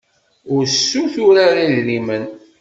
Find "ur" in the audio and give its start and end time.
0.53-0.63